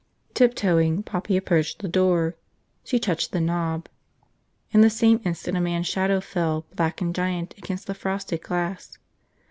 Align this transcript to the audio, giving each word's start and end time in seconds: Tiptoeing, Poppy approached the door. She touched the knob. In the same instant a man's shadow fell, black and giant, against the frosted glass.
Tiptoeing, 0.33 1.03
Poppy 1.03 1.37
approached 1.37 1.77
the 1.83 1.87
door. 1.87 2.35
She 2.83 2.97
touched 2.97 3.33
the 3.33 3.39
knob. 3.39 3.87
In 4.71 4.81
the 4.81 4.89
same 4.89 5.21
instant 5.25 5.55
a 5.55 5.61
man's 5.61 5.85
shadow 5.85 6.19
fell, 6.19 6.65
black 6.75 7.01
and 7.01 7.13
giant, 7.13 7.53
against 7.59 7.85
the 7.85 7.93
frosted 7.93 8.41
glass. 8.41 8.97